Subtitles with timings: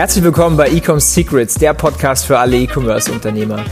[0.00, 3.62] Herzlich willkommen bei Ecom Secrets, der Podcast für alle E-Commerce-Unternehmer.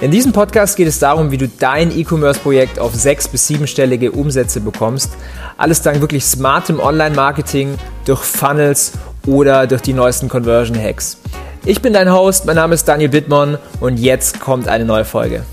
[0.00, 4.62] In diesem Podcast geht es darum, wie du dein E-Commerce-Projekt auf sechs- bis siebenstellige Umsätze
[4.62, 5.12] bekommst.
[5.58, 7.76] Alles dank wirklich smartem Online-Marketing,
[8.06, 8.92] durch Funnels
[9.26, 11.20] oder durch die neuesten Conversion-Hacks.
[11.66, 15.44] Ich bin dein Host, mein Name ist Daniel Bittmann und jetzt kommt eine neue Folge.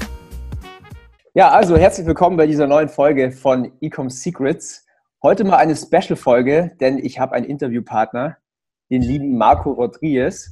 [1.34, 4.86] Ja, also herzlich willkommen bei dieser neuen Folge von Ecom Secrets.
[5.22, 8.38] Heute mal eine Special-Folge, denn ich habe einen Interviewpartner,
[8.90, 10.52] den lieben Marco Rodriguez.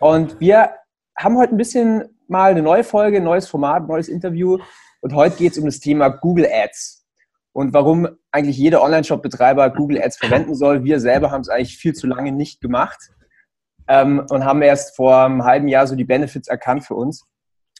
[0.00, 0.70] Und wir
[1.16, 4.58] haben heute ein bisschen mal eine neue Folge, neues Format, neues Interview.
[5.00, 7.04] Und heute geht es um das Thema Google Ads
[7.52, 10.84] und warum eigentlich jeder Online-Shop-Betreiber Google Ads verwenden soll.
[10.84, 12.98] Wir selber haben es eigentlich viel zu lange nicht gemacht
[13.86, 17.24] ähm, und haben erst vor einem halben Jahr so die Benefits erkannt für uns.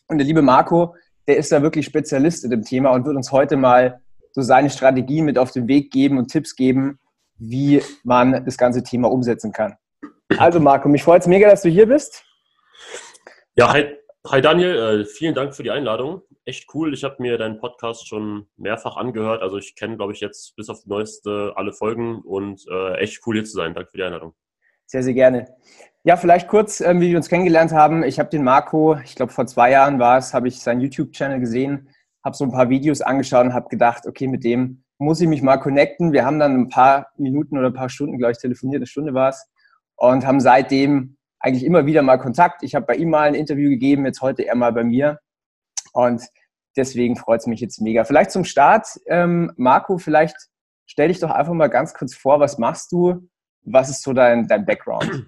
[0.07, 0.95] Und der liebe Marco,
[1.27, 4.01] der ist da wirklich Spezialist in dem Thema und wird uns heute mal
[4.32, 6.98] so seine Strategie mit auf den Weg geben und Tipps geben,
[7.38, 9.77] wie man das ganze Thema umsetzen kann.
[10.38, 12.24] Also Marco, mich freut es mega, dass du hier bist.
[13.57, 13.87] Ja, hi,
[14.26, 16.23] hi Daniel, äh, vielen Dank für die Einladung.
[16.45, 16.93] Echt cool.
[16.93, 19.43] Ich habe mir deinen Podcast schon mehrfach angehört.
[19.43, 23.21] Also ich kenne, glaube ich, jetzt bis auf die neueste alle Folgen und äh, echt
[23.26, 23.74] cool hier zu sein.
[23.74, 24.35] Danke für die Einladung.
[24.87, 25.46] Sehr, sehr gerne.
[26.02, 28.02] Ja, vielleicht kurz, ähm, wie wir uns kennengelernt haben.
[28.02, 31.41] Ich habe den Marco, ich glaube vor zwei Jahren war es, habe ich seinen YouTube-Channel
[31.41, 31.88] gesehen,
[32.23, 35.42] habe so ein paar Videos angeschaut und habe gedacht, okay, mit dem muss ich mich
[35.42, 36.12] mal connecten.
[36.12, 39.14] Wir haben dann ein paar Minuten oder ein paar Stunden, glaube ich, telefoniert, eine Stunde
[39.14, 39.46] war es,
[39.96, 42.62] und haben seitdem eigentlich immer wieder mal Kontakt.
[42.62, 45.20] Ich habe bei ihm mal ein Interview gegeben, jetzt heute er mal bei mir.
[45.92, 46.23] Und
[46.76, 48.04] deswegen freut es mich jetzt mega.
[48.04, 50.36] Vielleicht zum Start, ähm, Marco, vielleicht
[50.86, 53.29] stell dich doch einfach mal ganz kurz vor, was machst du?
[53.62, 55.26] Was ist so dein, dein Background?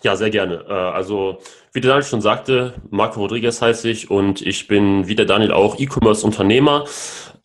[0.00, 0.64] Ja, sehr gerne.
[0.68, 1.38] Äh, also,
[1.72, 5.52] wie der Daniel schon sagte, Marco Rodriguez heiße ich und ich bin wie der Daniel
[5.52, 6.84] auch E-Commerce-Unternehmer.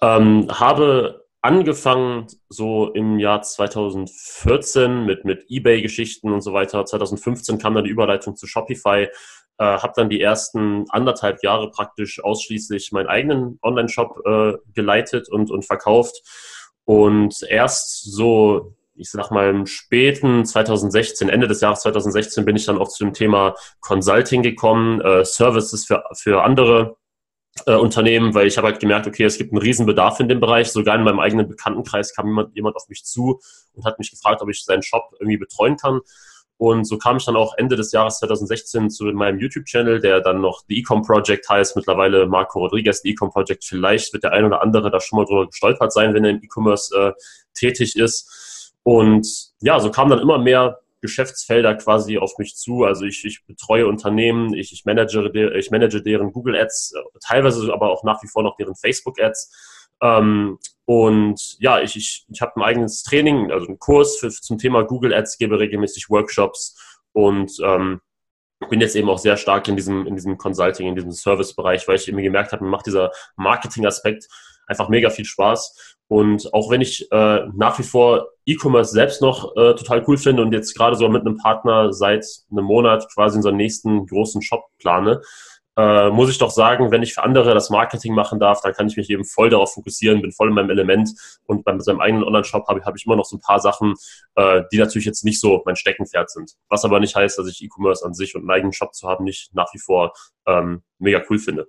[0.02, 6.84] Ähm, habe angefangen so im Jahr 2014 mit, mit Ebay-Geschichten und so weiter.
[6.86, 9.08] 2015 kam dann die Überleitung zu Shopify.
[9.58, 15.50] Äh, habe dann die ersten anderthalb Jahre praktisch ausschließlich meinen eigenen Online-Shop äh, geleitet und,
[15.50, 16.22] und verkauft.
[16.84, 22.66] Und erst so, ich sag mal, im späten 2016, Ende des Jahres 2016 bin ich
[22.66, 26.98] dann auch zu dem Thema Consulting gekommen, äh, Services für, für andere
[27.66, 30.40] äh, Unternehmen, weil ich habe halt gemerkt, okay, es gibt einen riesen Bedarf in dem
[30.40, 30.72] Bereich.
[30.72, 33.40] Sogar in meinem eigenen Bekanntenkreis kam jemand, jemand auf mich zu
[33.74, 36.02] und hat mich gefragt, ob ich seinen Shop irgendwie betreuen kann.
[36.58, 40.42] Und so kam ich dann auch Ende des Jahres 2016 zu meinem YouTube-Channel, der dann
[40.42, 43.64] noch The Ecom Project heißt, mittlerweile Marco Rodriguez, The Ecom Project.
[43.64, 46.42] Vielleicht wird der ein oder andere da schon mal drüber gestolpert sein, wenn er im
[46.44, 47.14] E-Commerce äh,
[47.54, 48.74] tätig ist.
[48.82, 49.28] Und
[49.62, 52.84] ja, so kam dann immer mehr Geschäftsfelder quasi auf mich zu.
[52.84, 56.94] Also ich, ich betreue Unternehmen, ich, ich, manage, ich manage deren Google Ads,
[57.26, 59.52] teilweise aber auch nach wie vor noch deren Facebook Ads.
[60.02, 64.58] Ähm, und ja, ich, ich, ich habe ein eigenes Training, also einen Kurs für, zum
[64.58, 66.78] Thema Google Ads, gebe regelmäßig Workshops
[67.14, 68.02] und ähm,
[68.70, 71.96] bin jetzt eben auch sehr stark in diesem, in diesem Consulting, in diesem Service-Bereich, weil
[71.96, 74.28] ich eben gemerkt habe, mir macht dieser Marketing-Aspekt
[74.68, 75.97] einfach mega viel Spaß.
[76.10, 80.42] Und auch wenn ich äh, nach wie vor E-Commerce selbst noch äh, total cool finde
[80.42, 84.66] und jetzt gerade so mit einem Partner seit einem Monat quasi unseren nächsten großen Shop
[84.80, 85.22] plane,
[85.78, 88.88] äh, muss ich doch sagen, wenn ich für andere das Marketing machen darf, dann kann
[88.88, 91.12] ich mich eben voll darauf fokussieren, bin voll in meinem Element
[91.46, 93.94] und bei seinem eigenen Online-Shop habe hab ich immer noch so ein paar Sachen,
[94.36, 96.54] äh, die natürlich jetzt nicht so mein Steckenpferd sind.
[96.68, 99.24] Was aber nicht heißt, dass ich E-Commerce an sich und einen eigenen Shop zu haben
[99.24, 100.14] nicht nach wie vor
[100.48, 101.68] ähm, mega cool finde.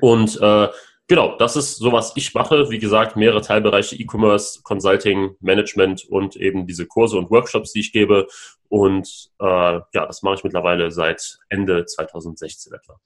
[0.00, 0.68] Und äh,
[1.12, 2.70] Genau, das ist so, was ich mache.
[2.70, 7.92] Wie gesagt, mehrere Teilbereiche E-Commerce, Consulting, Management und eben diese Kurse und Workshops, die ich
[7.92, 8.26] gebe.
[8.70, 12.98] Und äh, ja, das mache ich mittlerweile seit Ende 2016 etwa.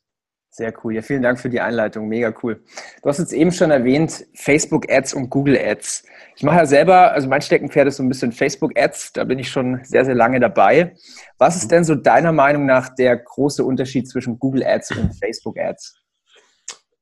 [0.50, 0.94] Sehr cool.
[0.94, 2.06] Ja, vielen Dank für die Einleitung.
[2.06, 2.62] Mega cool.
[3.03, 6.05] Du hast jetzt eben schon erwähnt, Facebook Ads und Google Ads.
[6.37, 9.15] Ich mache ja selber, also mein Steckenpferd ist so ein bisschen Facebook Ads.
[9.15, 10.94] Da bin ich schon sehr, sehr lange dabei.
[11.38, 11.71] Was ist mhm.
[11.71, 16.00] denn so deiner Meinung nach der große Unterschied zwischen Google Ads und Facebook Ads?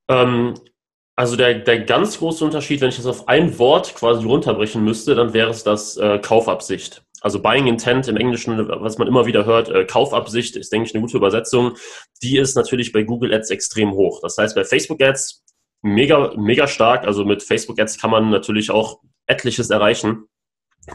[0.09, 0.55] Ähm,
[1.17, 5.15] also der, der ganz große Unterschied, wenn ich das auf ein Wort quasi runterbrechen müsste,
[5.15, 7.03] dann wäre es das äh, Kaufabsicht.
[7.21, 10.95] Also Buying Intent im Englischen, was man immer wieder hört, äh, Kaufabsicht ist, denke ich,
[10.95, 11.77] eine gute Übersetzung.
[12.23, 14.21] Die ist natürlich bei Google Ads extrem hoch.
[14.21, 15.43] Das heißt, bei Facebook Ads
[15.83, 17.07] mega, mega stark.
[17.07, 20.25] Also mit Facebook Ads kann man natürlich auch etliches erreichen.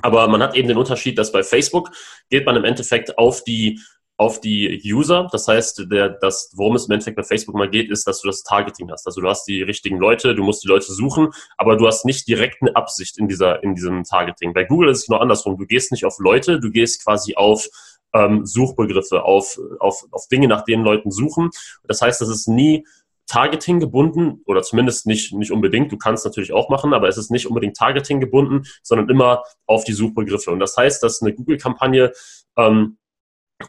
[0.01, 1.89] Aber man hat eben den Unterschied, dass bei Facebook
[2.29, 3.79] geht man im Endeffekt auf die
[4.19, 5.29] auf die User.
[5.31, 8.27] Das heißt, der, das, worum es im Endeffekt bei Facebook mal geht, ist, dass du
[8.27, 9.07] das Targeting hast.
[9.07, 12.27] Also du hast die richtigen Leute, du musst die Leute suchen, aber du hast nicht
[12.27, 14.53] direkt eine Absicht in dieser, in diesem Targeting.
[14.53, 15.57] Bei Google ist es nur andersrum.
[15.57, 17.65] Du gehst nicht auf Leute, du gehst quasi auf
[18.13, 21.49] ähm, Suchbegriffe, auf, auf, auf Dinge, nach denen Leuten suchen.
[21.85, 22.85] Das heißt, das ist nie
[23.25, 25.93] Targeting gebunden oder zumindest nicht, nicht unbedingt.
[25.93, 29.85] Du kannst natürlich auch machen, aber es ist nicht unbedingt Targeting gebunden, sondern immer auf
[29.85, 30.51] die Suchbegriffe.
[30.51, 32.11] Und das heißt, dass eine Google-Kampagne
[32.57, 32.97] ähm,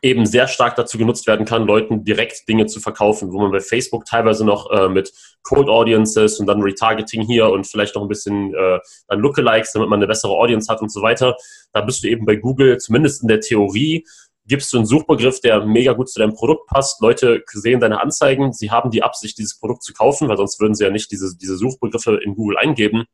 [0.02, 3.60] eben sehr stark dazu genutzt werden kann, Leuten direkt Dinge zu verkaufen, wo man bei
[3.60, 8.08] Facebook teilweise noch äh, mit Cold Audiences und dann Retargeting hier und vielleicht noch ein
[8.08, 8.78] bisschen äh,
[9.08, 11.36] dann Lookalikes, damit man eine bessere Audience hat und so weiter.
[11.72, 14.04] Da bist du eben bei Google, zumindest in der Theorie,
[14.46, 17.00] gibst du einen Suchbegriff, der mega gut zu deinem Produkt passt.
[17.00, 20.74] Leute sehen deine Anzeigen, sie haben die Absicht, dieses Produkt zu kaufen, weil sonst würden
[20.74, 23.04] sie ja nicht diese, diese Suchbegriffe in Google eingeben.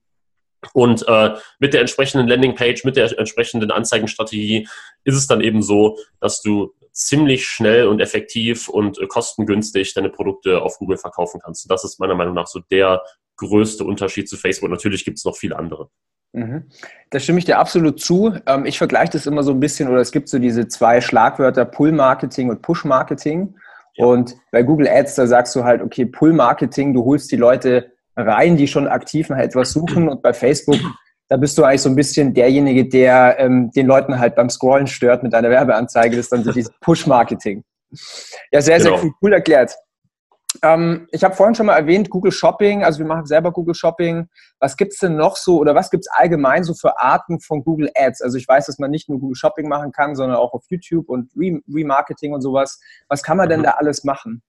[0.73, 4.69] Und äh, mit der entsprechenden Landingpage, mit der entsprechenden Anzeigenstrategie
[5.05, 10.09] ist es dann eben so, dass du ziemlich schnell und effektiv und äh, kostengünstig deine
[10.09, 11.65] Produkte auf Google verkaufen kannst.
[11.65, 13.03] Und das ist meiner Meinung nach so der
[13.37, 14.71] größte Unterschied zu Facebook.
[14.71, 15.91] Natürlich gibt es noch viele andere.
[16.33, 16.65] Mhm.
[17.11, 18.35] Da stimme ich dir absolut zu.
[18.47, 21.65] Ähm, ich vergleiche das immer so ein bisschen, oder es gibt so diese zwei Schlagwörter
[21.65, 23.55] Pull-Marketing und Push-Marketing.
[23.95, 24.07] Ja.
[24.07, 28.57] Und bei Google Ads, da sagst du halt, okay, Pull-Marketing, du holst die Leute rein,
[28.57, 30.09] die schon aktiv nach etwas suchen.
[30.09, 30.79] Und bei Facebook,
[31.29, 34.87] da bist du eigentlich so ein bisschen derjenige, der ähm, den Leuten halt beim Scrollen
[34.87, 36.17] stört mit deiner Werbeanzeige.
[36.17, 37.65] Das ist dann so dieses Push-Marketing.
[38.51, 38.97] Ja, sehr, genau.
[38.97, 39.77] sehr cool, cool erklärt.
[40.63, 44.29] Ähm, ich habe vorhin schon mal erwähnt, Google Shopping, also wir machen selber Google Shopping.
[44.59, 47.63] Was gibt es denn noch so oder was gibt es allgemein so für Arten von
[47.63, 48.23] Google Ads?
[48.23, 51.09] Also ich weiß, dass man nicht nur Google Shopping machen kann, sondern auch auf YouTube
[51.09, 52.81] und Remarketing und sowas.
[53.09, 53.65] Was kann man denn mhm.
[53.65, 54.43] da alles machen?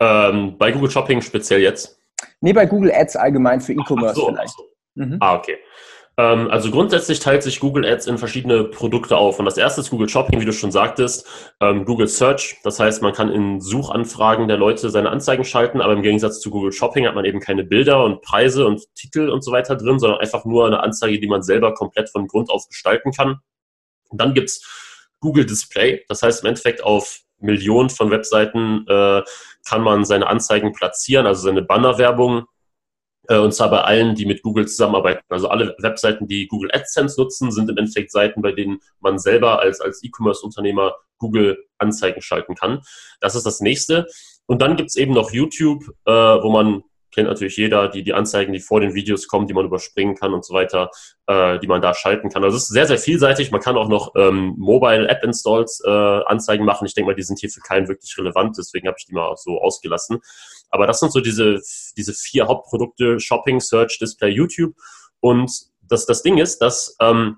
[0.00, 1.98] Ähm, bei Google Shopping speziell jetzt?
[2.40, 4.54] Nee, bei Google Ads allgemein für E-Commerce so, vielleicht.
[4.54, 4.64] So.
[4.94, 5.16] Mhm.
[5.20, 5.58] Ah, okay.
[6.16, 9.38] Ähm, also grundsätzlich teilt sich Google Ads in verschiedene Produkte auf.
[9.38, 11.26] Und das erste ist Google Shopping, wie du schon sagtest,
[11.60, 12.60] ähm, Google Search.
[12.62, 16.50] Das heißt, man kann in Suchanfragen der Leute seine Anzeigen schalten, aber im Gegensatz zu
[16.50, 19.98] Google Shopping hat man eben keine Bilder und Preise und Titel und so weiter drin,
[19.98, 23.40] sondern einfach nur eine Anzeige, die man selber komplett von Grund auf gestalten kann.
[24.10, 24.64] Und dann gibt's
[25.18, 26.04] Google Display.
[26.08, 29.22] Das heißt im Endeffekt auf Millionen von Webseiten äh,
[29.68, 32.46] kann man seine Anzeigen platzieren, also seine Bannerwerbung
[33.28, 35.22] äh, und zwar bei allen, die mit Google zusammenarbeiten.
[35.28, 39.60] Also alle Webseiten, die Google AdSense nutzen, sind im Endeffekt Seiten, bei denen man selber
[39.60, 42.82] als, als E-Commerce-Unternehmer Google Anzeigen schalten kann.
[43.20, 44.06] Das ist das nächste.
[44.46, 46.82] Und dann gibt's eben noch YouTube, äh, wo man
[47.14, 50.34] kennt natürlich jeder, die, die Anzeigen, die vor den Videos kommen, die man überspringen kann
[50.34, 50.90] und so weiter,
[51.26, 52.44] äh, die man da schalten kann.
[52.44, 53.50] Also es ist sehr, sehr vielseitig.
[53.50, 56.86] Man kann auch noch ähm, Mobile App Installs äh, Anzeigen machen.
[56.86, 59.34] Ich denke mal, die sind hier für keinen wirklich relevant, deswegen habe ich die mal
[59.36, 60.20] so ausgelassen.
[60.70, 61.60] Aber das sind so diese,
[61.96, 64.74] diese vier Hauptprodukte, Shopping, Search, Display, YouTube.
[65.20, 65.50] Und
[65.82, 67.36] das, das Ding ist, dass ähm,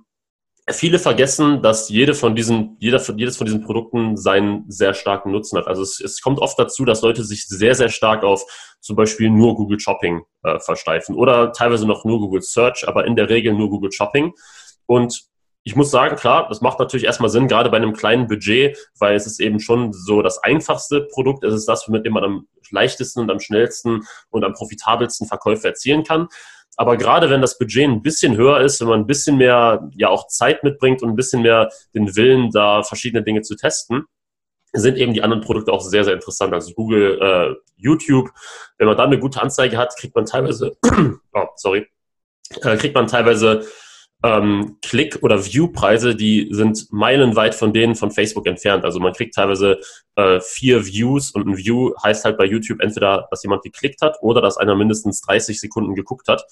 [0.70, 5.58] viele vergessen, dass jede von diesen, jeder, jedes von diesen Produkten seinen sehr starken Nutzen
[5.58, 5.68] hat.
[5.68, 8.44] Also es, es kommt oft dazu, dass Leute sich sehr, sehr stark auf
[8.80, 13.16] zum Beispiel nur Google Shopping äh, versteifen oder teilweise noch nur Google Search, aber in
[13.16, 14.32] der Regel nur Google Shopping.
[14.86, 15.28] Und
[15.62, 19.16] ich muss sagen, klar, das macht natürlich erstmal Sinn, gerade bei einem kleinen Budget, weil
[19.16, 21.42] es ist eben schon so das einfachste Produkt.
[21.42, 25.66] Es ist das, mit dem man am leichtesten und am schnellsten und am profitabelsten Verkäufe
[25.66, 26.28] erzielen kann.
[26.76, 30.08] Aber gerade wenn das Budget ein bisschen höher ist, wenn man ein bisschen mehr ja
[30.08, 34.04] auch Zeit mitbringt und ein bisschen mehr den Willen, da verschiedene Dinge zu testen,
[34.72, 36.52] sind eben die anderen Produkte auch sehr, sehr interessant.
[36.52, 38.30] Also Google, äh, YouTube,
[38.76, 40.76] wenn man da eine gute Anzeige hat, kriegt man teilweise,
[41.32, 41.86] oh, sorry,
[42.60, 43.66] äh, kriegt man teilweise
[44.26, 48.84] ähm, Klick- oder View-Preise, die sind meilenweit von denen von Facebook entfernt.
[48.84, 49.78] Also man kriegt teilweise
[50.16, 54.16] äh, vier Views und ein View heißt halt bei YouTube entweder, dass jemand geklickt hat
[54.20, 56.44] oder dass einer mindestens 30 Sekunden geguckt hat.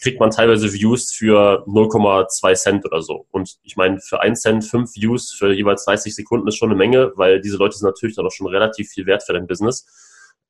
[0.00, 3.26] Kriegt man teilweise Views für 0,2 Cent oder so.
[3.30, 6.78] Und ich meine, für 1 Cent fünf Views für jeweils 30 Sekunden ist schon eine
[6.78, 9.86] Menge, weil diese Leute sind natürlich dann auch schon relativ viel wert für dein Business.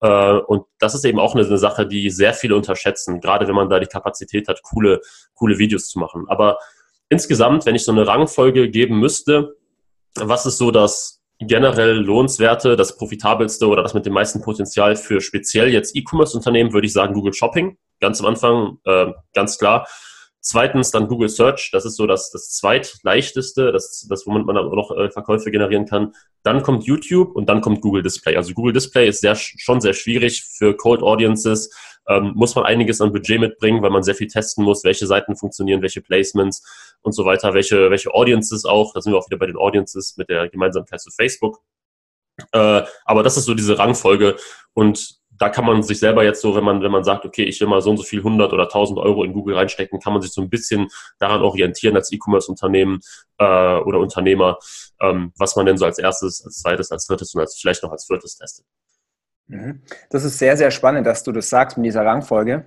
[0.00, 3.68] Äh, und das ist eben auch eine, Sache, die sehr viele unterschätzen, gerade wenn man
[3.68, 5.00] da die Kapazität hat, coole,
[5.34, 6.24] coole Videos zu machen.
[6.28, 6.58] Aber
[7.08, 9.56] insgesamt, wenn ich so eine Rangfolge geben müsste,
[10.14, 15.20] was ist so das generell lohnenswerte, das profitabelste oder das mit dem meisten Potenzial für
[15.20, 17.78] speziell jetzt E-Commerce-Unternehmen, würde ich sagen Google Shopping.
[18.00, 19.86] Ganz am Anfang, äh, ganz klar.
[20.40, 24.73] Zweitens dann Google Search, das ist so das, das zweitleichteste, das, das womit man auch
[24.73, 26.14] noch äh, Verkäufe generieren kann.
[26.45, 28.37] Dann kommt YouTube und dann kommt Google Display.
[28.37, 31.71] Also Google Display ist sehr, schon sehr schwierig für Cold Audiences.
[32.09, 35.37] Ähm, muss man einiges an Budget mitbringen, weil man sehr viel testen muss, welche Seiten
[35.37, 36.62] funktionieren, welche Placements
[37.02, 38.95] und so weiter, welche, welche Audiences auch.
[38.95, 41.61] Da sind wir auch wieder bei den Audiences mit der Gemeinsamkeit zu Facebook.
[42.52, 44.37] Äh, aber das ist so diese Rangfolge
[44.73, 47.61] und da kann man sich selber jetzt so, wenn man, wenn man sagt, okay, ich
[47.61, 50.23] will mal so und so viel 100 oder 1000 Euro in Google reinstecken, kann man
[50.23, 53.00] sich so ein bisschen daran orientieren als E-Commerce-Unternehmen
[53.38, 54.59] äh, oder Unternehmer,
[55.00, 57.92] ähm, was man denn so als erstes, als zweites, als drittes und als vielleicht noch
[57.92, 58.66] als viertes testet.
[59.47, 59.83] Mhm.
[60.11, 62.66] Das ist sehr, sehr spannend, dass du das sagst mit dieser Rangfolge.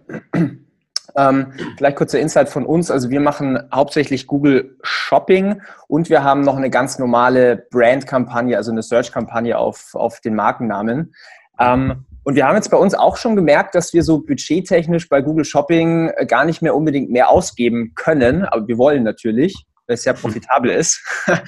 [1.15, 2.89] Ähm, vielleicht kurzer Insight von uns.
[2.89, 8.71] Also wir machen hauptsächlich Google Shopping und wir haben noch eine ganz normale Brand-Kampagne, also
[8.71, 11.13] eine Search-Kampagne auf, auf den Markennamen.
[11.59, 15.21] Ähm, und wir haben jetzt bei uns auch schon gemerkt, dass wir so budgettechnisch bei
[15.21, 19.55] Google Shopping äh, gar nicht mehr unbedingt mehr ausgeben können, aber wir wollen natürlich,
[19.87, 21.01] weil es ja profitabel ist.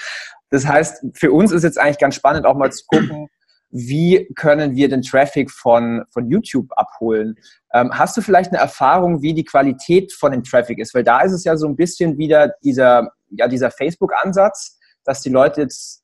[0.50, 3.28] Das heißt, für uns ist jetzt eigentlich ganz spannend, auch mal zu gucken,
[3.72, 7.36] wie können wir den Traffic von, von YouTube abholen?
[7.74, 10.94] Ähm, hast du vielleicht eine Erfahrung, wie die Qualität von dem Traffic ist?
[10.94, 15.32] Weil da ist es ja so ein bisschen wieder dieser, ja, dieser Facebook-Ansatz, dass die
[15.32, 16.04] Leute jetzt,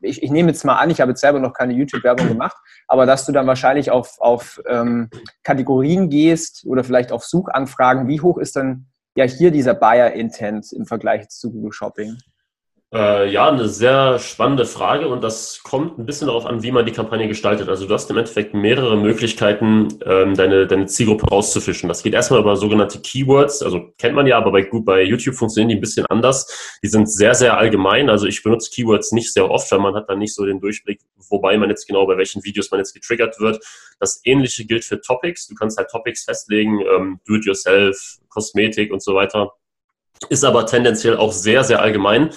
[0.00, 2.56] ich, ich nehme jetzt mal an, ich habe jetzt selber noch keine YouTube-Werbung gemacht,
[2.88, 5.10] aber dass du dann wahrscheinlich auf, auf ähm,
[5.42, 8.08] Kategorien gehst oder vielleicht auf Suchanfragen.
[8.08, 8.86] Wie hoch ist dann
[9.16, 12.16] ja hier dieser Buyer-Intent im Vergleich zu Google Shopping?
[12.94, 16.86] Äh, ja, eine sehr spannende Frage und das kommt ein bisschen darauf an, wie man
[16.86, 17.68] die Kampagne gestaltet.
[17.68, 21.88] Also du hast im Endeffekt mehrere Möglichkeiten, ähm, deine, deine Zielgruppe rauszufischen.
[21.88, 25.70] Das geht erstmal über sogenannte Keywords, also kennt man ja, aber bei, bei YouTube funktionieren
[25.70, 26.78] die ein bisschen anders.
[26.80, 28.08] Die sind sehr, sehr allgemein.
[28.08, 31.00] Also ich benutze Keywords nicht sehr oft, weil man hat dann nicht so den Durchblick,
[31.28, 33.64] wobei man jetzt genau bei welchen Videos man jetzt getriggert wird.
[33.98, 35.48] Das ähnliche gilt für Topics.
[35.48, 39.50] Du kannst halt Topics festlegen, ähm, Do-it-yourself, Kosmetik und so weiter.
[40.28, 42.30] Ist aber tendenziell auch sehr, sehr allgemein.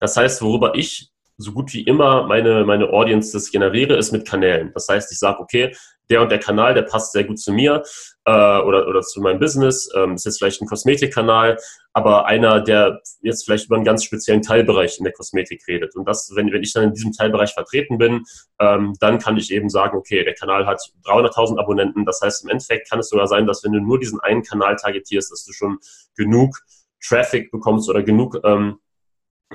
[0.00, 4.72] Das heißt, worüber ich so gut wie immer meine, meine Audiences generiere, ist mit Kanälen.
[4.74, 5.74] Das heißt, ich sage, okay,
[6.10, 7.82] der und der Kanal, der passt sehr gut zu mir
[8.24, 9.88] äh, oder, oder zu meinem Business.
[9.94, 11.56] Ähm, ist jetzt vielleicht ein Kosmetikkanal,
[11.92, 15.94] aber einer, der jetzt vielleicht über einen ganz speziellen Teilbereich in der Kosmetik redet.
[15.94, 18.24] Und das, wenn, wenn ich dann in diesem Teilbereich vertreten bin,
[18.58, 22.04] ähm, dann kann ich eben sagen, okay, der Kanal hat 300.000 Abonnenten.
[22.04, 24.76] Das heißt, im Endeffekt kann es sogar sein, dass wenn du nur diesen einen Kanal
[24.76, 25.78] targetierst, dass du schon
[26.16, 26.58] genug
[27.02, 28.78] Traffic bekommst oder genug ähm,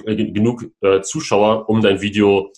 [0.04, 2.52] äh, genug äh, Zuschauer, um dein Video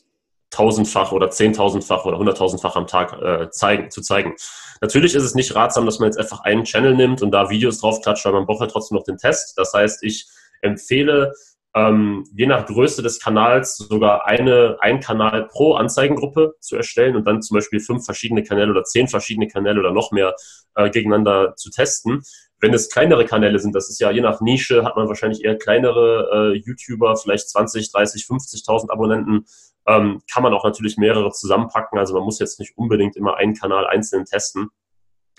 [0.49, 4.35] tausendfach oder zehntausendfach oder hunderttausendfach am Tag äh, zeigen, zu zeigen.
[4.81, 7.79] Natürlich ist es nicht ratsam, dass man jetzt einfach einen Channel nimmt und da Videos
[7.79, 9.57] drauf klatscht, weil man braucht ja trotzdem noch den Test.
[9.57, 10.25] Das heißt, ich
[10.61, 11.33] empfehle
[11.77, 17.25] ähm, je nach Größe des Kanals sogar eine, ein Kanal pro Anzeigengruppe zu erstellen und
[17.27, 20.33] dann zum Beispiel fünf verschiedene Kanäle oder zehn verschiedene Kanäle oder noch mehr
[20.75, 22.23] äh, gegeneinander zu testen.
[22.59, 25.57] Wenn es kleinere Kanäle sind, das ist ja je nach Nische, hat man wahrscheinlich eher
[25.57, 29.45] kleinere äh, YouTuber, vielleicht 20, 30, 50.000 Abonnenten,
[29.87, 31.99] ähm, kann man auch natürlich mehrere zusammenpacken.
[31.99, 34.69] Also man muss jetzt nicht unbedingt immer einen Kanal einzeln testen.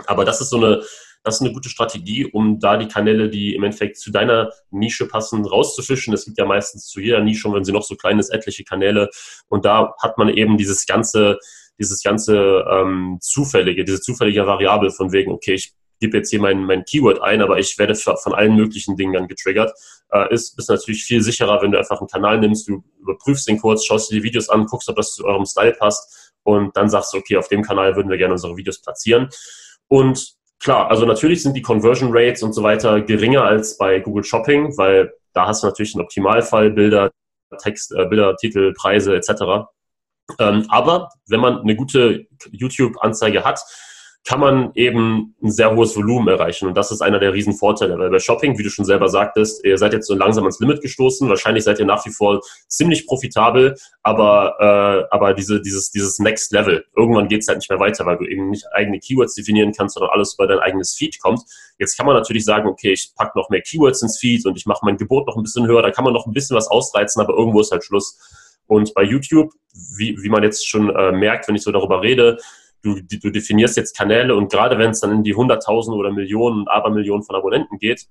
[0.07, 0.83] Aber das ist so eine,
[1.29, 5.07] das ist eine gute Strategie, um da die Kanäle, die im Endeffekt zu deiner Nische
[5.07, 6.15] passen, rauszufischen.
[6.15, 9.11] Es gibt ja meistens zu jeder Nische, wenn sie noch so klein ist, etliche Kanäle.
[9.49, 11.39] Und da hat man eben dieses ganze,
[11.79, 16.65] dieses ganze ähm, zufällige, diese zufällige Variable von wegen, okay, ich gebe jetzt hier mein,
[16.65, 19.73] mein Keyword ein, aber ich werde von allen möglichen Dingen dann getriggert.
[20.11, 23.59] Äh, ist, ist natürlich viel sicherer, wenn du einfach einen Kanal nimmst, du überprüfst den
[23.59, 26.89] kurz, schaust dir die Videos an, guckst, ob das zu eurem Style passt und dann
[26.89, 29.29] sagst du, okay, auf dem Kanal würden wir gerne unsere Videos platzieren.
[29.89, 34.25] Und klar, also natürlich sind die Conversion Rates und so weiter geringer als bei Google
[34.25, 37.11] Shopping, weil da hast du natürlich einen Optimalfall, Bilder,
[37.59, 39.69] Text, äh, Bilder, Titel, Preise etc.
[40.39, 43.61] Ähm, aber wenn man eine gute YouTube-Anzeige hat,
[44.27, 46.69] kann man eben ein sehr hohes Volumen erreichen.
[46.69, 47.99] Und das ist einer der riesen Vorteile.
[47.99, 50.83] Weil bei Shopping, wie du schon selber sagtest, ihr seid jetzt so langsam ans Limit
[50.83, 51.29] gestoßen.
[51.29, 54.57] Wahrscheinlich seid ihr nach wie vor ziemlich profitabel, aber,
[55.09, 58.19] äh, aber diese, dieses, dieses Next Level, irgendwann geht es halt nicht mehr weiter, weil
[58.19, 61.41] du eben nicht eigene Keywords definieren kannst, sondern alles über dein eigenes Feed kommt.
[61.79, 64.67] Jetzt kann man natürlich sagen, okay, ich packe noch mehr Keywords ins Feed und ich
[64.67, 65.81] mache mein Gebot noch ein bisschen höher.
[65.81, 68.19] Da kann man noch ein bisschen was ausreizen, aber irgendwo ist halt Schluss.
[68.67, 69.53] Und bei YouTube,
[69.97, 72.37] wie, wie man jetzt schon äh, merkt, wenn ich so darüber rede,
[72.83, 76.69] du, du definierst jetzt Kanäle und gerade wenn es dann in die Hunderttausende oder Millionen
[76.69, 78.07] Abermillionen von Abonnenten geht,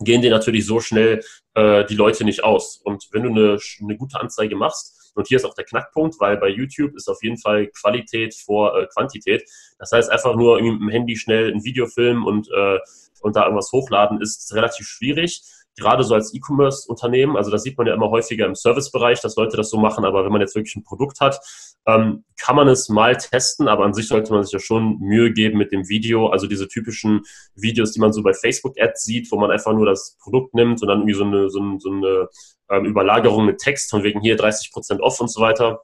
[0.00, 1.22] gehen dir natürlich so schnell
[1.54, 2.80] äh, die Leute nicht aus.
[2.84, 6.36] Und wenn du eine, eine gute Anzeige machst, und hier ist auch der Knackpunkt, weil
[6.36, 9.48] bei YouTube ist auf jeden Fall Qualität vor äh, Quantität.
[9.78, 12.78] Das heißt, einfach nur mit dem Handy schnell ein Video filmen und, äh,
[13.22, 15.40] und da irgendwas hochladen, ist relativ schwierig
[15.76, 19.56] gerade so als E-Commerce-Unternehmen, also das sieht man ja immer häufiger im Servicebereich, dass Leute
[19.56, 21.40] das so machen, aber wenn man jetzt wirklich ein Produkt hat,
[21.86, 25.32] ähm, kann man es mal testen, aber an sich sollte man sich ja schon Mühe
[25.32, 27.22] geben mit dem Video, also diese typischen
[27.54, 30.88] Videos, die man so bei Facebook-Ads sieht, wo man einfach nur das Produkt nimmt und
[30.88, 32.28] dann irgendwie so eine, so eine, so eine
[32.70, 35.82] ähm, Überlagerung mit Text von wegen hier 30% off und so weiter.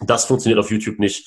[0.00, 1.26] Das funktioniert auf YouTube nicht.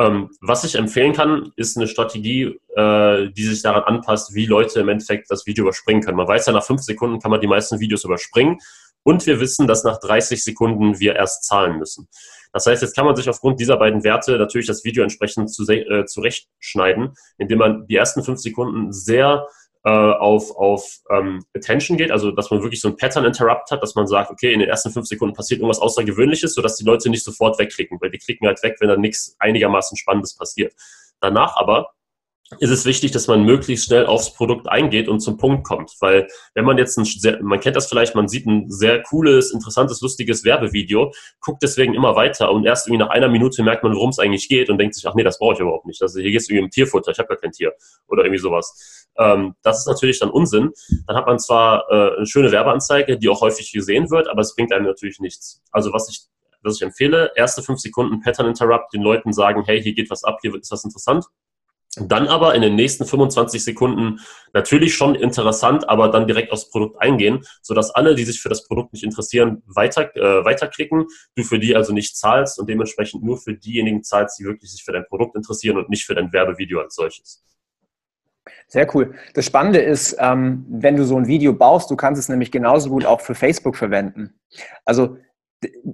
[0.00, 4.80] Ähm, was ich empfehlen kann, ist eine Strategie, äh, die sich daran anpasst, wie Leute
[4.80, 6.16] im Endeffekt das Video überspringen können.
[6.16, 8.58] Man weiß ja, nach fünf Sekunden kann man die meisten Videos überspringen.
[9.02, 12.08] Und wir wissen, dass nach 30 Sekunden wir erst zahlen müssen.
[12.52, 15.66] Das heißt, jetzt kann man sich aufgrund dieser beiden Werte natürlich das Video entsprechend zu,
[15.68, 19.46] äh, zurechtschneiden, indem man die ersten fünf Sekunden sehr
[19.84, 23.82] äh, auf, auf ähm, Attention geht, also dass man wirklich so ein Pattern Interrupt hat,
[23.82, 27.10] dass man sagt, okay, in den ersten fünf Sekunden passiert irgendwas Außergewöhnliches, sodass die Leute
[27.10, 30.74] nicht sofort wegklicken, weil die klicken halt weg, wenn da nichts einigermaßen Spannendes passiert.
[31.20, 31.90] Danach aber
[32.58, 35.92] ist es wichtig, dass man möglichst schnell aufs Produkt eingeht und zum Punkt kommt.
[36.00, 39.52] Weil wenn man jetzt ein sehr, man kennt das vielleicht, man sieht ein sehr cooles,
[39.52, 43.94] interessantes, lustiges Werbevideo, guckt deswegen immer weiter und erst irgendwie nach einer Minute merkt man,
[43.94, 46.00] worum es eigentlich geht und denkt sich, ach nee, das brauche ich überhaupt nicht.
[46.00, 47.72] Also hier geht es irgendwie um Tierfutter, ich habe gar kein Tier
[48.06, 49.06] oder irgendwie sowas.
[49.18, 50.72] Ähm, das ist natürlich dann Unsinn.
[51.06, 54.54] Dann hat man zwar äh, eine schöne Werbeanzeige, die auch häufig gesehen wird, aber es
[54.54, 55.62] bringt einem natürlich nichts.
[55.70, 56.20] Also was ich
[56.60, 60.24] was ich empfehle, erste fünf Sekunden Pattern Interrupt, den Leuten sagen, hey, hier geht was
[60.24, 61.24] ab, hier ist was interessant
[61.96, 64.20] dann aber in den nächsten 25 Sekunden
[64.52, 68.66] natürlich schon interessant, aber dann direkt aufs Produkt eingehen, sodass alle, die sich für das
[68.66, 73.38] Produkt nicht interessieren, weiter, äh, weiterklicken, du für die also nicht zahlst und dementsprechend nur
[73.38, 76.80] für diejenigen zahlst, die wirklich sich für dein Produkt interessieren und nicht für dein Werbevideo
[76.80, 77.42] als solches.
[78.66, 79.14] Sehr cool.
[79.34, 82.90] Das Spannende ist, ähm, wenn du so ein Video baust, du kannst es nämlich genauso
[82.90, 84.38] gut auch für Facebook verwenden.
[84.84, 85.18] Also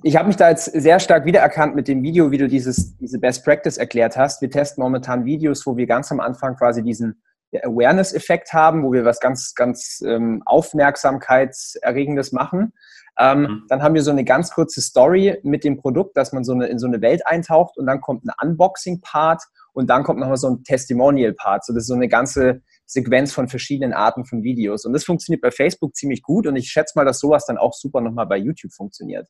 [0.02, 3.18] ich habe mich da jetzt sehr stark wiedererkannt mit dem Video, wie du dieses, diese
[3.18, 4.42] Best Practice erklärt hast.
[4.42, 7.22] Wir testen momentan Videos, wo wir ganz am Anfang quasi diesen
[7.62, 12.72] Awareness-Effekt haben, wo wir was ganz, ganz ähm, Aufmerksamkeitserregendes machen.
[13.18, 13.66] Ähm, mhm.
[13.68, 16.66] Dann haben wir so eine ganz kurze Story mit dem Produkt, dass man so eine,
[16.66, 19.42] in so eine Welt eintaucht und dann kommt ein Unboxing-Part
[19.72, 21.64] und dann kommt nochmal so ein Testimonial-Part.
[21.64, 24.84] So, das ist so eine ganze Sequenz von verschiedenen Arten von Videos.
[24.84, 27.72] Und das funktioniert bei Facebook ziemlich gut und ich schätze mal, dass sowas dann auch
[27.72, 29.28] super nochmal bei YouTube funktioniert.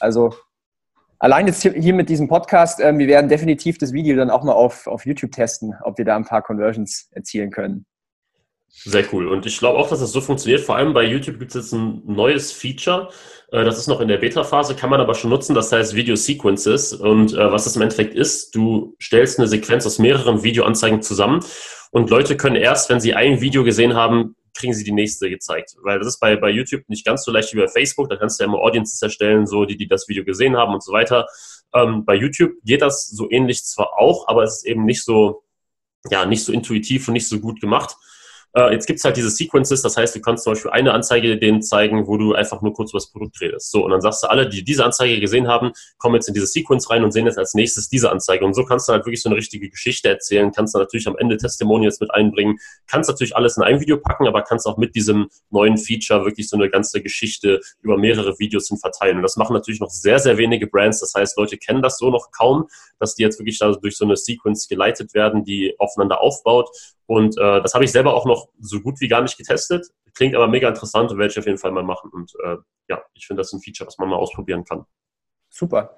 [0.00, 0.34] Also
[1.18, 4.52] allein jetzt hier mit diesem Podcast, äh, wir werden definitiv das Video dann auch mal
[4.52, 7.86] auf, auf YouTube testen, ob wir da ein paar Conversions erzielen können.
[8.70, 9.28] Sehr cool.
[9.28, 10.60] Und ich glaube auch, dass das so funktioniert.
[10.60, 13.08] Vor allem bei YouTube gibt es jetzt ein neues Feature.
[13.50, 15.54] Äh, das ist noch in der Beta-Phase, kann man aber schon nutzen.
[15.54, 16.92] Das heißt Video Sequences.
[16.92, 21.40] Und äh, was das im Endeffekt ist, du stellst eine Sequenz aus mehreren Videoanzeigen zusammen
[21.90, 25.76] und Leute können erst, wenn sie ein Video gesehen haben, kriegen sie die nächste gezeigt.
[25.82, 28.08] Weil das ist bei, bei YouTube nicht ganz so leicht wie bei Facebook.
[28.08, 30.82] Da kannst du ja immer Audiences erstellen, so die, die das Video gesehen haben und
[30.82, 31.26] so weiter.
[31.74, 35.44] Ähm, bei YouTube geht das so ähnlich zwar auch, aber es ist eben nicht so,
[36.10, 37.96] ja, nicht so intuitiv und nicht so gut gemacht.
[38.54, 41.62] Äh, jetzt gibt's halt diese Sequences, das heißt, du kannst zum Beispiel eine Anzeige denen
[41.62, 43.70] zeigen, wo du einfach nur kurz über das Produkt redest.
[43.70, 46.46] So, und dann sagst du, alle, die diese Anzeige gesehen haben, kommen jetzt in diese
[46.46, 48.44] Sequence rein und sehen jetzt als nächstes diese Anzeige.
[48.44, 51.16] Und so kannst du halt wirklich so eine richtige Geschichte erzählen, kannst du natürlich am
[51.18, 54.94] Ende Testimonials mit einbringen, kannst natürlich alles in ein Video packen, aber kannst auch mit
[54.94, 59.16] diesem neuen Feature wirklich so eine ganze Geschichte über mehrere Videos hin verteilen.
[59.16, 61.00] Und das machen natürlich noch sehr, sehr wenige Brands.
[61.00, 62.66] Das heißt, Leute kennen das so noch kaum,
[62.98, 66.70] dass die jetzt wirklich da durch so eine Sequence geleitet werden, die aufeinander aufbaut.
[67.08, 69.86] Und äh, das habe ich selber auch noch so gut wie gar nicht getestet.
[70.14, 72.10] Klingt aber mega interessant und werde ich auf jeden Fall mal machen.
[72.12, 72.56] Und äh,
[72.88, 74.84] ja, ich finde das ein Feature, was man mal ausprobieren kann.
[75.48, 75.96] Super.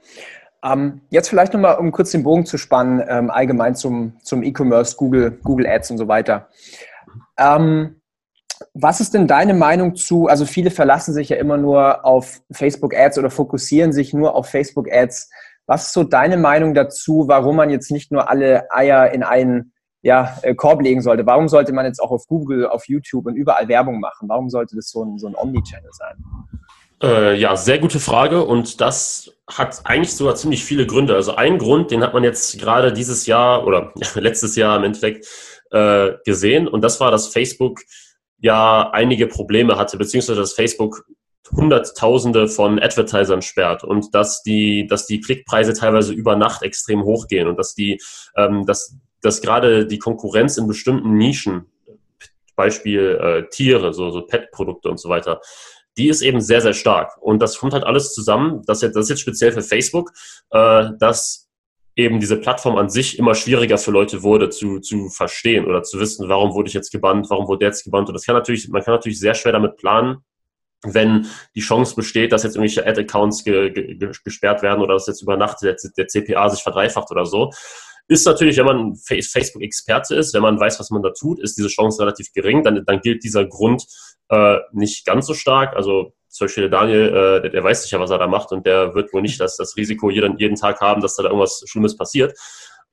[0.63, 4.97] Ähm, jetzt vielleicht nochmal, um kurz den Bogen zu spannen, ähm, allgemein zum, zum E-Commerce,
[4.97, 6.49] Google, Google Ads und so weiter.
[7.37, 8.01] Ähm,
[8.75, 12.95] was ist denn deine Meinung zu, also viele verlassen sich ja immer nur auf Facebook
[12.95, 15.29] Ads oder fokussieren sich nur auf Facebook Ads.
[15.67, 19.73] Was ist so deine Meinung dazu, warum man jetzt nicht nur alle Eier in einen
[20.03, 21.27] ja, äh, Korb legen sollte.
[21.27, 24.29] Warum sollte man jetzt auch auf Google, auf YouTube und überall Werbung machen?
[24.29, 26.25] Warum sollte das so ein, so ein Omni-Channel sein?
[27.03, 31.15] Äh, ja, sehr gute Frage und das hat eigentlich sogar ziemlich viele Gründe.
[31.15, 35.27] Also ein Grund, den hat man jetzt gerade dieses Jahr oder letztes Jahr im Endeffekt
[35.71, 37.81] äh, gesehen und das war, dass Facebook
[38.39, 41.05] ja einige Probleme hatte, beziehungsweise dass Facebook
[41.53, 47.49] Hunderttausende von Advertisern sperrt und dass die, dass die Klickpreise teilweise über Nacht extrem hochgehen
[47.49, 48.01] und dass die,
[48.37, 51.67] ähm, dass dass gerade die Konkurrenz in bestimmten Nischen,
[52.57, 55.41] Beispiel äh, Tiere, so, so Pet-Produkte und so weiter,
[55.97, 57.17] die ist eben sehr, sehr stark.
[57.21, 60.13] Und das kommt halt alles zusammen, das, jetzt, das ist jetzt speziell für Facebook,
[60.51, 61.49] äh, dass
[61.97, 65.99] eben diese Plattform an sich immer schwieriger für Leute wurde zu, zu verstehen oder zu
[66.01, 68.09] wissen, warum wurde ich jetzt gebannt, warum wurde der jetzt gebannt.
[68.09, 70.19] Und das kann natürlich, man kann natürlich sehr schwer damit planen,
[70.83, 75.23] wenn die Chance besteht, dass jetzt irgendwelche Ad-Accounts ge, ge, gesperrt werden oder dass jetzt
[75.23, 77.51] über Nacht der, der CPA sich verdreifacht oder so.
[78.11, 81.69] Ist natürlich, wenn man Facebook-Experte ist, wenn man weiß, was man da tut, ist diese
[81.69, 82.65] Chance relativ gering.
[82.65, 83.87] Dann, dann gilt dieser Grund
[84.31, 85.77] äh, nicht ganz so stark.
[85.77, 88.67] Also zum Beispiel der Daniel, äh, der, der weiß sicher, was er da macht und
[88.67, 91.97] der wird wohl nicht das, das Risiko jeden, jeden Tag haben, dass da irgendwas Schlimmes
[91.97, 92.37] passiert.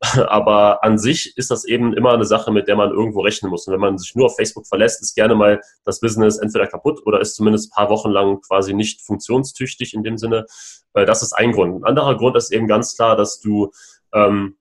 [0.27, 3.65] Aber an sich ist das eben immer eine Sache, mit der man irgendwo rechnen muss.
[3.65, 7.01] Und wenn man sich nur auf Facebook verlässt, ist gerne mal das Business entweder kaputt
[7.08, 10.45] oder ist zumindest ein paar Wochen lang quasi nicht funktionstüchtig in dem Sinne.
[10.93, 11.82] Das ist ein Grund.
[11.82, 13.71] Ein anderer Grund ist eben ganz klar, dass du
[14.13, 14.58] ähm,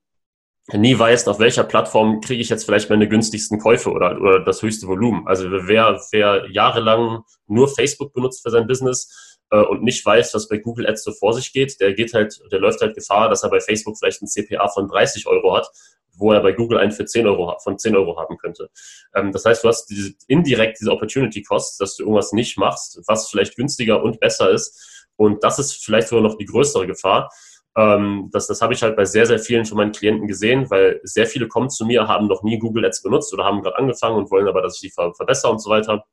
[0.73, 4.63] nie weißt, auf welcher Plattform kriege ich jetzt vielleicht meine günstigsten Käufe oder, oder das
[4.63, 5.27] höchste Volumen.
[5.27, 10.49] Also wer, wer jahrelang nur Facebook benutzt für sein Business äh, und nicht weiß, was
[10.49, 13.45] bei Google Ads so vor sich geht, der geht halt, der läuft halt Gefahr, dass
[13.45, 15.69] er bei Facebook vielleicht ein CPA von 30 Euro hat,
[16.15, 18.71] wo er bei Google einen für 10 Euro, von 10 Euro haben könnte.
[19.15, 23.01] Ähm, das heißt, du hast diese, indirekt diese Opportunity Cost, dass du irgendwas nicht machst,
[23.07, 25.05] was vielleicht günstiger und besser ist.
[25.15, 27.31] Und das ist vielleicht sogar noch die größere Gefahr
[27.77, 31.01] Ähm, das das habe ich halt bei sehr, sehr vielen von meinen Klienten gesehen, weil
[31.05, 34.17] sehr viele kommen zu mir, haben noch nie Google Ads benutzt oder haben gerade angefangen
[34.17, 36.05] und wollen aber, dass ich die ver verbessere und so weiter.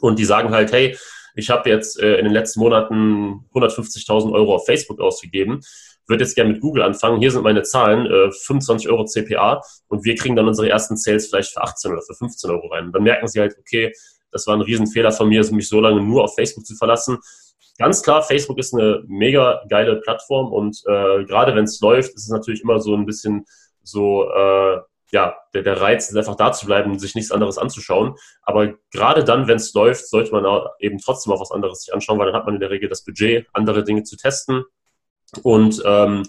[0.00, 0.96] Und die sagen halt, hey,
[1.34, 5.60] ich habe jetzt äh, in den letzten Monaten 150.000 Euro auf Facebook ausgegeben,
[6.08, 7.20] würde jetzt gerne mit Google anfangen.
[7.20, 11.28] Hier sind meine Zahlen, äh, 25 Euro CPA und wir kriegen dann unsere ersten Sales
[11.28, 12.86] vielleicht für 18 oder für 15 Euro rein.
[12.86, 13.92] Und dann merken sie halt, okay,
[14.32, 17.18] das war ein Riesenfehler von mir, mich so lange nur auf Facebook zu verlassen.
[17.78, 22.24] Ganz klar, Facebook ist eine mega geile Plattform und äh, gerade wenn es läuft, ist
[22.24, 23.46] es natürlich immer so ein bisschen
[23.84, 24.80] so, äh,
[25.12, 28.16] ja, der, der Reiz ist einfach da zu bleiben und sich nichts anderes anzuschauen.
[28.42, 30.44] Aber gerade dann, wenn es läuft, sollte man
[30.80, 33.04] eben trotzdem auch was anderes sich anschauen, weil dann hat man in der Regel das
[33.04, 34.64] Budget, andere Dinge zu testen.
[35.42, 36.24] Und ähm,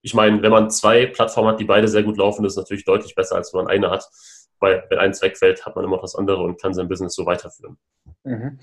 [0.00, 2.84] ich meine, wenn man zwei Plattformen hat, die beide sehr gut laufen, ist es natürlich
[2.84, 4.08] deutlich besser, als wenn man eine hat.
[4.64, 7.26] Weil wenn eins wegfällt, hat man immer noch das andere und kann sein Business so
[7.26, 7.76] weiterführen.
[8.24, 8.58] Mhm.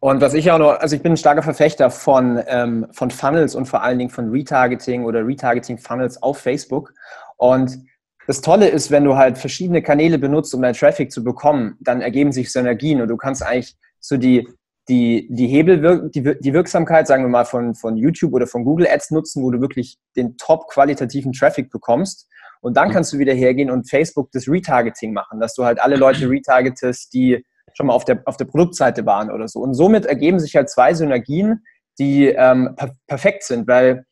[0.00, 3.54] Und was ich auch noch, also ich bin ein starker Verfechter von, ähm, von Funnels
[3.54, 6.94] und vor allen Dingen von Retargeting oder Retargeting-Funnels auf Facebook.
[7.36, 7.78] Und
[8.26, 12.00] das Tolle ist, wenn du halt verschiedene Kanäle benutzt, um deinen Traffic zu bekommen, dann
[12.00, 14.48] ergeben sich Synergien und du kannst eigentlich so die,
[14.88, 18.88] die, die Hebel, die, die Wirksamkeit, sagen wir mal, von, von YouTube oder von Google
[18.88, 22.28] Ads nutzen, wo du wirklich den top qualitativen Traffic bekommst.
[22.64, 25.96] Und dann kannst du wieder hergehen und Facebook das Retargeting machen, dass du halt alle
[25.96, 29.60] Leute retargetest, die schon mal auf der, auf der Produktseite waren oder so.
[29.60, 31.62] Und somit ergeben sich halt zwei Synergien,
[31.98, 34.06] die ähm, per perfekt sind, weil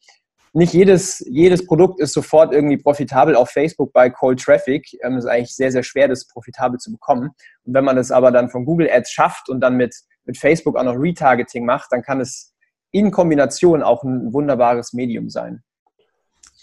[0.52, 4.86] nicht jedes, jedes Produkt ist sofort irgendwie profitabel auf Facebook bei Cold Traffic.
[5.02, 7.30] Ähm, ist eigentlich sehr, sehr schwer, das profitabel zu bekommen.
[7.64, 10.76] Und wenn man das aber dann von Google Ads schafft und dann mit, mit Facebook
[10.76, 12.52] auch noch Retargeting macht, dann kann es
[12.90, 15.62] in Kombination auch ein wunderbares Medium sein.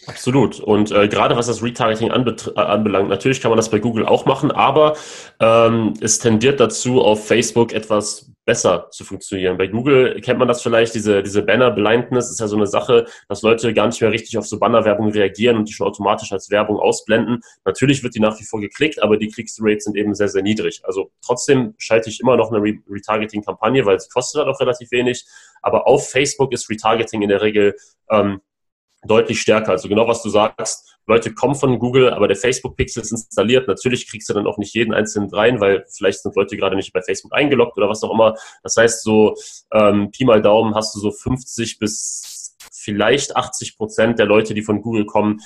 [0.08, 0.60] Absolut.
[0.60, 4.26] Und äh, gerade was das Retargeting äh, anbelangt, natürlich kann man das bei Google auch
[4.26, 4.96] machen, aber
[5.40, 9.58] ähm, es tendiert dazu, auf Facebook etwas besser zu funktionieren.
[9.58, 13.44] Bei Google kennt man das vielleicht, diese, diese Banner-Blindness ist ja so eine Sache, dass
[13.44, 16.80] Leute gar nicht mehr richtig auf so Banner-Werbung reagieren und die schon automatisch als Werbung
[16.80, 17.42] ausblenden.
[17.64, 20.82] Natürlich wird die nach wie vor geklickt, aber die Click-Rates sind eben sehr, sehr niedrig.
[20.84, 22.60] Also trotzdem schalte ich immer noch eine
[22.90, 25.26] Retargeting-Kampagne, weil es kostet halt auch relativ wenig.
[25.62, 27.76] Aber auf Facebook ist Retargeting in der Regel
[28.10, 28.42] ähm,
[29.06, 29.72] deutlich stärker.
[29.72, 33.68] Also genau, was du sagst, Leute kommen von Google, aber der Facebook-Pixel ist installiert.
[33.68, 36.94] Natürlich kriegst du dann auch nicht jeden einzelnen rein, weil vielleicht sind Leute gerade nicht
[36.94, 38.36] bei Facebook eingeloggt oder was auch immer.
[38.62, 39.36] Das heißt, so
[39.74, 44.62] ähm, Pi mal Daumen hast du so 50 bis vielleicht 80 Prozent der Leute, die
[44.62, 45.40] von Google kommen,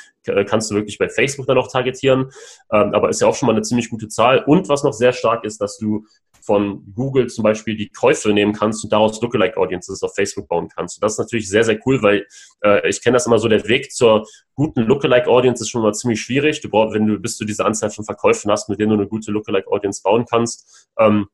[0.45, 2.31] kannst du wirklich bei Facebook dann auch targetieren.
[2.71, 4.43] Ähm, aber ist ja auch schon mal eine ziemlich gute Zahl.
[4.43, 6.05] Und was noch sehr stark ist, dass du
[6.45, 10.67] von Google zum Beispiel die Käufe nehmen kannst und daraus Lookalike Audiences auf Facebook bauen
[10.67, 10.97] kannst.
[10.97, 12.27] Und das ist natürlich sehr, sehr cool, weil
[12.61, 15.93] äh, ich kenne das immer so, der Weg zur guten Lookalike Audience ist schon mal
[15.93, 16.59] ziemlich schwierig.
[16.61, 19.07] Du brauchst, wenn du bis du diese Anzahl von Verkäufen hast, mit denen du eine
[19.07, 21.27] gute Lookalike Audience bauen kannst, ähm,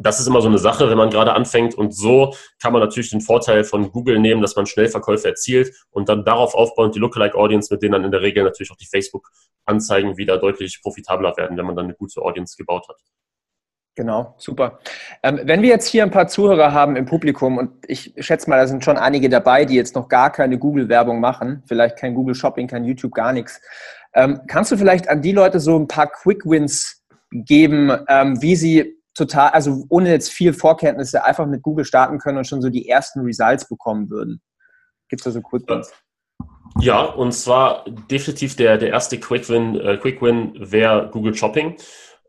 [0.00, 1.74] das ist immer so eine Sache, wenn man gerade anfängt.
[1.74, 5.74] Und so kann man natürlich den Vorteil von Google nehmen, dass man schnell Verkäufe erzielt
[5.90, 8.76] und dann darauf aufbauend die Lookalike Audience, mit denen dann in der Regel natürlich auch
[8.76, 12.96] die Facebook-Anzeigen wieder deutlich profitabler werden, wenn man dann eine gute Audience gebaut hat.
[13.94, 14.78] Genau, super.
[15.22, 18.56] Ähm, wenn wir jetzt hier ein paar Zuhörer haben im Publikum und ich schätze mal,
[18.56, 22.34] da sind schon einige dabei, die jetzt noch gar keine Google-Werbung machen, vielleicht kein Google
[22.34, 23.60] Shopping, kein YouTube, gar nichts.
[24.14, 28.56] Ähm, kannst du vielleicht an die Leute so ein paar Quick Wins geben, ähm, wie
[28.56, 32.70] sie total, also ohne jetzt viel Vorkenntnisse, einfach mit Google starten können und schon so
[32.70, 34.40] die ersten Results bekommen würden?
[35.08, 35.92] Gibt es da so Quick Wins?
[36.80, 41.76] Ja, und zwar definitiv der, der erste Quick Win, äh, Quick Win wäre Google Shopping.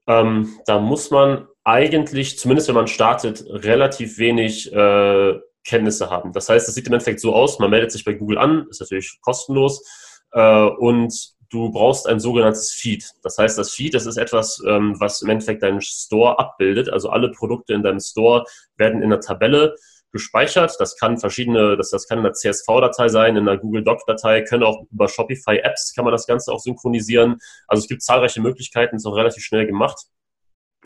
[0.07, 6.33] Ähm, da muss man eigentlich, zumindest wenn man startet, relativ wenig äh, Kenntnisse haben.
[6.33, 8.81] Das heißt, es sieht im Endeffekt so aus, man meldet sich bei Google an, ist
[8.81, 9.83] natürlich kostenlos
[10.31, 11.13] äh, und
[11.49, 13.11] du brauchst ein sogenanntes Feed.
[13.21, 16.89] Das heißt, das Feed, das ist etwas, ähm, was im Endeffekt deinen Store abbildet.
[16.89, 18.43] Also alle Produkte in deinem Store
[18.75, 19.75] werden in einer Tabelle
[20.11, 20.75] gespeichert.
[20.79, 24.63] Das kann verschiedene, das, das kann in einer CSV-Datei sein, in einer Google Doc-Datei, können
[24.63, 27.39] auch über Shopify-Apps kann man das Ganze auch synchronisieren.
[27.67, 30.07] Also es gibt zahlreiche Möglichkeiten, ist auch relativ schnell gemacht.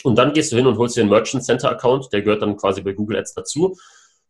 [0.03, 2.57] Und dann gehst du hin und holst dir einen Merchant Center Account, der gehört dann
[2.57, 3.75] quasi bei Google Ads dazu.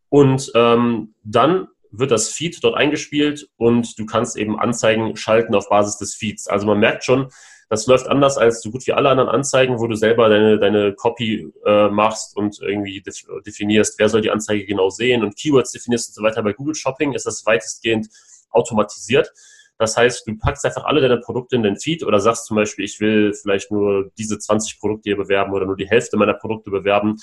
[0.10, 5.70] Und ähm, dann wird das Feed dort eingespielt und du kannst eben Anzeigen schalten auf
[5.70, 6.48] Basis des Feeds.
[6.48, 7.30] Also man merkt schon,
[7.70, 10.94] das läuft anders als so gut wie alle anderen Anzeigen, wo du selber deine, deine
[10.94, 13.04] Copy äh, machst und irgendwie
[13.46, 16.44] definierst, wer soll die Anzeige genau sehen und Keywords definierst und so weiter.
[16.44, 18.08] Bei Google Shopping ist das weitestgehend
[18.52, 19.34] automatisiert.
[19.78, 22.86] Das heißt, du packst einfach alle deine Produkte in den Feed oder sagst zum Beispiel,
[22.86, 26.72] ich will vielleicht nur diese 20 Produkte hier bewerben oder nur die Hälfte meiner Produkte
[26.72, 27.18] bewerben.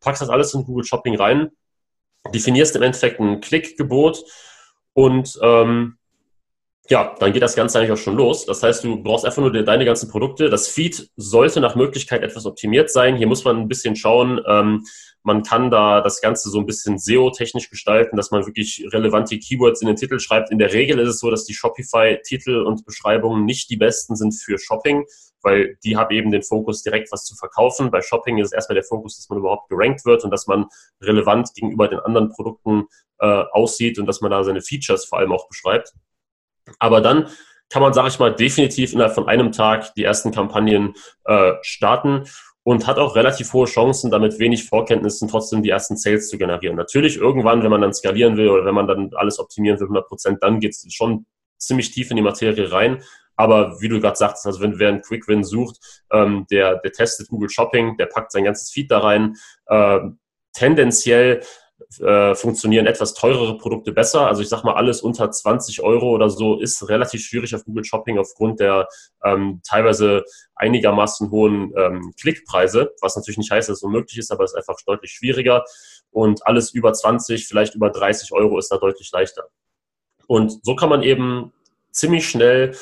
[0.00, 1.50] Packst das alles in Google Shopping rein,
[2.32, 4.24] definierst im Endeffekt ein Klickgebot
[4.94, 5.97] und ähm,
[6.90, 8.46] ja, dann geht das Ganze eigentlich auch schon los.
[8.46, 10.48] Das heißt, du brauchst einfach nur deine ganzen Produkte.
[10.48, 13.16] Das Feed sollte nach Möglichkeit etwas optimiert sein.
[13.16, 14.40] Hier muss man ein bisschen schauen.
[14.46, 14.84] Ähm,
[15.22, 19.82] man kann da das Ganze so ein bisschen SEO-technisch gestalten, dass man wirklich relevante Keywords
[19.82, 20.50] in den Titel schreibt.
[20.50, 24.32] In der Regel ist es so, dass die Shopify-Titel und Beschreibungen nicht die besten sind
[24.32, 25.04] für Shopping,
[25.42, 27.90] weil die haben eben den Fokus, direkt was zu verkaufen.
[27.90, 30.66] Bei Shopping ist es erstmal der Fokus, dass man überhaupt gerankt wird und dass man
[31.02, 32.86] relevant gegenüber den anderen Produkten
[33.18, 35.92] äh, aussieht und dass man da seine Features vor allem auch beschreibt.
[36.78, 37.28] Aber dann
[37.70, 42.24] kann man, sage ich mal, definitiv innerhalb von einem Tag die ersten Kampagnen äh, starten
[42.62, 46.76] und hat auch relativ hohe Chancen, damit wenig Vorkenntnissen trotzdem die ersten Sales zu generieren.
[46.76, 50.06] Natürlich irgendwann, wenn man dann skalieren will oder wenn man dann alles optimieren will, 100
[50.06, 51.26] Prozent, dann geht es schon
[51.58, 53.02] ziemlich tief in die Materie rein.
[53.36, 55.78] Aber wie du gerade sagst, also wenn wer einen Quick Win sucht,
[56.10, 59.36] ähm, der, der testet Google Shopping, der packt sein ganzes Feed da rein.
[59.66, 60.00] Äh,
[60.52, 61.40] tendenziell
[62.00, 64.26] äh, funktionieren etwas teurere Produkte besser.
[64.26, 67.84] Also ich sag mal, alles unter 20 Euro oder so ist relativ schwierig auf Google
[67.84, 68.88] Shopping aufgrund der
[69.24, 70.24] ähm, teilweise
[70.54, 74.56] einigermaßen hohen ähm, Klickpreise, was natürlich nicht heißt, dass es unmöglich ist, aber es ist
[74.56, 75.64] einfach deutlich schwieriger.
[76.10, 79.44] Und alles über 20, vielleicht über 30 Euro ist da deutlich leichter.
[80.26, 81.52] Und so kann man eben
[81.90, 82.76] ziemlich schnell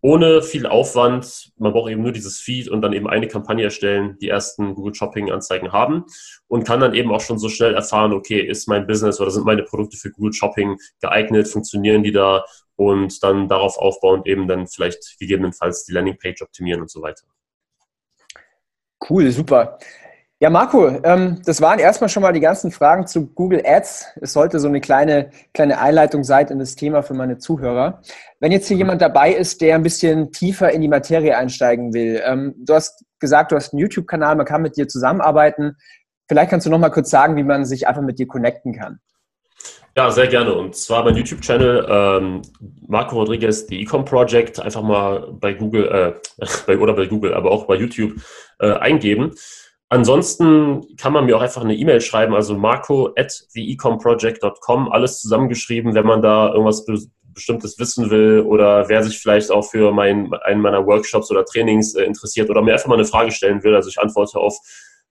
[0.00, 1.52] ohne viel Aufwand.
[1.56, 4.94] Man braucht eben nur dieses Feed und dann eben eine Kampagne erstellen, die ersten Google
[4.94, 6.04] Shopping Anzeigen haben
[6.46, 9.44] und kann dann eben auch schon so schnell erfahren, okay, ist mein Business oder sind
[9.44, 12.44] meine Produkte für Google Shopping geeignet, funktionieren die da
[12.76, 17.24] und dann darauf aufbauend eben dann vielleicht gegebenenfalls die Landingpage optimieren und so weiter.
[19.08, 19.78] Cool, super.
[20.40, 24.06] Ja, Marco, ähm, das waren erstmal schon mal die ganzen Fragen zu Google Ads.
[24.20, 28.02] Es sollte so eine kleine, kleine Einleitung sein in das Thema für meine Zuhörer.
[28.38, 28.82] Wenn jetzt hier mhm.
[28.82, 33.04] jemand dabei ist, der ein bisschen tiefer in die Materie einsteigen will, ähm, du hast
[33.18, 35.76] gesagt, du hast einen YouTube-Kanal, man kann mit dir zusammenarbeiten.
[36.28, 39.00] Vielleicht kannst du noch mal kurz sagen, wie man sich einfach mit dir connecten kann.
[39.96, 40.54] Ja, sehr gerne.
[40.54, 42.42] Und zwar mein YouTube-Channel ähm,
[42.86, 45.88] Marco Rodriguez, die Ecom Project, einfach mal bei Google
[46.38, 48.12] äh, bei, oder bei Google, aber auch bei YouTube
[48.60, 49.32] äh, eingeben.
[49.90, 55.94] Ansonsten kann man mir auch einfach eine E-Mail schreiben, also marco at theecomproject.com, alles zusammengeschrieben,
[55.94, 56.98] wenn man da irgendwas Be
[57.34, 61.94] Bestimmtes wissen will oder wer sich vielleicht auch für mein, einen meiner Workshops oder Trainings
[61.94, 63.76] äh, interessiert oder mir einfach mal eine Frage stellen will.
[63.76, 64.58] Also ich antworte auf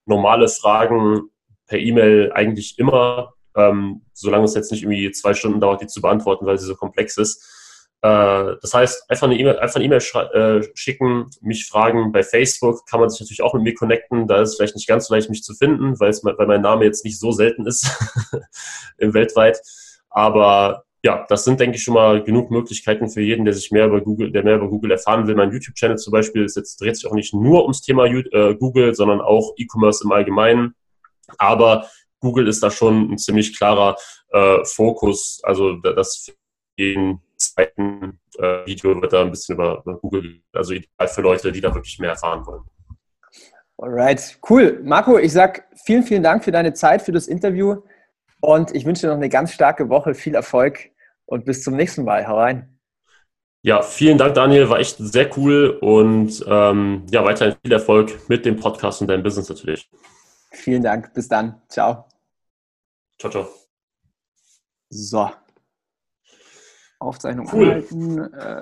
[0.04, 1.30] normale Fragen
[1.66, 6.02] per E-Mail eigentlich immer, ähm, solange es jetzt nicht irgendwie zwei Stunden dauert, die zu
[6.02, 7.42] beantworten, weil sie so komplex ist.
[8.02, 10.00] Äh, das heißt, einfach eine E-Mail, einfach eine E-Mail
[10.34, 12.12] äh, schicken, mich fragen.
[12.12, 14.26] Bei Facebook kann man sich natürlich auch mit mir connecten.
[14.28, 16.62] Da ist es vielleicht nicht ganz so leicht, mich zu finden, weil, es, weil mein
[16.62, 17.90] Name jetzt nicht so selten ist
[18.98, 19.60] im weltweit.
[20.10, 23.86] Aber ja, das sind, denke ich, schon mal genug Möglichkeiten für jeden, der sich mehr
[23.86, 25.34] über Google, der mehr über Google erfahren will.
[25.34, 28.94] Mein YouTube-Channel zum Beispiel ist jetzt, dreht sich auch nicht nur ums Thema äh, Google,
[28.94, 30.74] sondern auch E-Commerce im Allgemeinen.
[31.36, 31.88] Aber
[32.20, 33.96] Google ist da schon ein ziemlich klarer
[34.30, 35.40] äh, Fokus.
[35.44, 36.32] Also das
[36.76, 37.20] jeden
[37.58, 41.60] zweiten äh, Video wird da ein bisschen über, über Google, also ideal für Leute, die
[41.60, 42.62] da wirklich mehr erfahren wollen.
[43.78, 44.80] Alright, cool.
[44.82, 47.82] Marco, ich sag vielen, vielen Dank für deine Zeit, für das Interview
[48.40, 50.90] und ich wünsche dir noch eine ganz starke Woche, viel Erfolg
[51.26, 52.26] und bis zum nächsten Mal.
[52.26, 52.78] Hau rein.
[53.62, 54.68] Ja, vielen Dank, Daniel.
[54.70, 59.22] War echt sehr cool und ähm, ja, weiterhin viel Erfolg mit dem Podcast und deinem
[59.22, 59.88] Business natürlich.
[60.52, 61.12] Vielen Dank.
[61.12, 61.60] Bis dann.
[61.68, 62.06] Ciao.
[63.18, 63.48] Ciao, ciao.
[64.90, 65.28] So.
[67.00, 67.64] Aufzeichnung cool.
[67.64, 68.18] anhalten.
[68.34, 68.56] Äh,